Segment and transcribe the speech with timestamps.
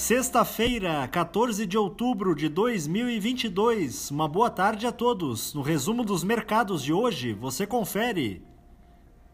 [0.00, 4.10] Sexta-feira, 14 de outubro de 2022.
[4.10, 5.52] Uma boa tarde a todos.
[5.52, 8.42] No resumo dos mercados de hoje, você confere.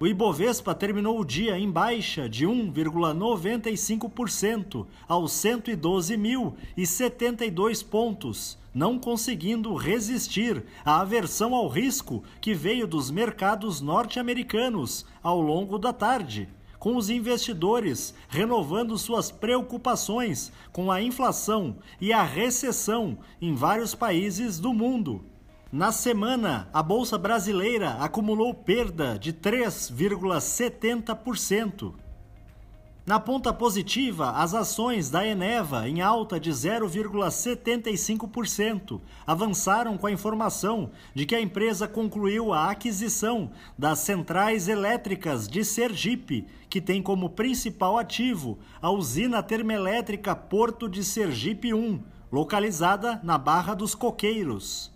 [0.01, 10.65] O Ibovespa terminou o dia em baixa de 1,95% aos 112.072 pontos, não conseguindo resistir
[10.85, 16.49] à aversão ao risco que veio dos mercados norte-americanos ao longo da tarde
[16.87, 24.61] com os investidores renovando suas preocupações com a inflação e a recessão em vários países
[24.61, 25.25] do mundo.
[25.73, 32.06] Na semana, a Bolsa Brasileira acumulou perda de 3,70%.
[33.07, 40.91] Na ponta positiva, as ações da Eneva, em alta de 0,75%, avançaram com a informação
[41.15, 47.31] de que a empresa concluiu a aquisição das centrais elétricas de Sergipe, que tem como
[47.31, 54.96] principal ativo a usina termoelétrica Porto de Sergipe 1, localizada na Barra dos Coqueiros.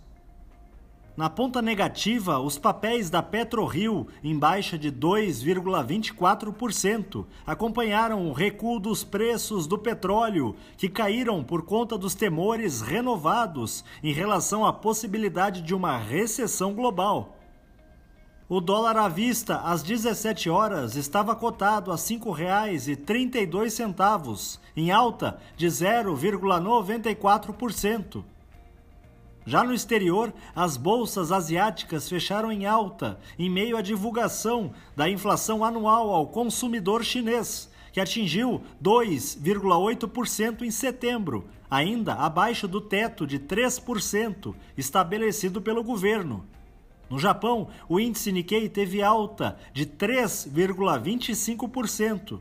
[1.15, 9.03] Na ponta negativa, os papéis da PetroRio, em baixa de 2,24%, acompanharam o recuo dos
[9.03, 15.75] preços do petróleo, que caíram por conta dos temores renovados em relação à possibilidade de
[15.75, 17.37] uma recessão global.
[18.47, 25.67] O dólar à vista, às 17 horas, estava cotado a R$ 5,32, em alta de
[25.67, 28.23] 0,94%.
[29.45, 35.65] Já no exterior, as bolsas asiáticas fecharam em alta em meio à divulgação da inflação
[35.65, 44.53] anual ao consumidor chinês, que atingiu 2,8% em setembro, ainda abaixo do teto de 3%
[44.77, 46.45] estabelecido pelo governo.
[47.09, 52.39] No Japão, o índice Nikkei teve alta de 3,25%.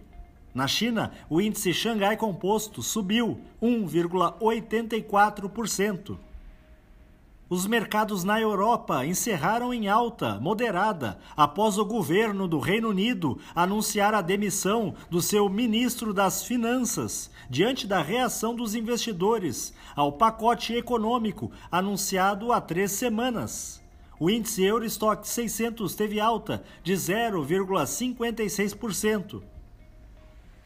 [0.55, 6.19] Na China, o índice Xangai Composto subiu 1,84%.
[7.51, 14.15] Os mercados na Europa encerraram em alta moderada após o governo do Reino Unido anunciar
[14.15, 21.51] a demissão do seu ministro das Finanças, diante da reação dos investidores ao pacote econômico
[21.73, 23.83] anunciado há três semanas.
[24.21, 29.43] O índice Eurostock 600 teve alta de 0,56%.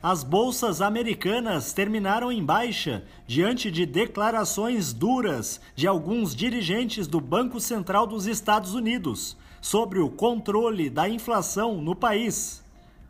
[0.07, 7.59] As bolsas americanas terminaram em baixa diante de declarações duras de alguns dirigentes do Banco
[7.59, 12.63] Central dos Estados Unidos sobre o controle da inflação no país.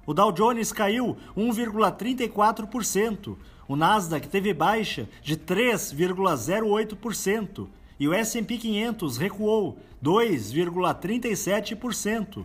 [0.06, 7.66] O Dow Jones caiu 1,34%, o Nasdaq teve baixa de 3,08%
[7.98, 12.44] e o S&P 500 recuou 2,37%.